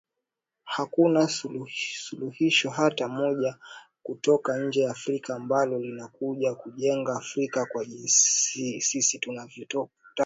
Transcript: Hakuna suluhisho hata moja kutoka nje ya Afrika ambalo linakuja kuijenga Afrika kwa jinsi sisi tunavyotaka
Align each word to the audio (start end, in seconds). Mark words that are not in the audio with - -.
Hakuna 0.63 1.29
suluhisho 1.99 2.69
hata 2.69 3.07
moja 3.07 3.57
kutoka 4.03 4.57
nje 4.57 4.81
ya 4.81 4.91
Afrika 4.91 5.35
ambalo 5.35 5.79
linakuja 5.79 6.55
kuijenga 6.55 7.15
Afrika 7.15 7.65
kwa 7.65 7.85
jinsi 7.85 8.81
sisi 8.81 9.19
tunavyotaka 9.19 9.89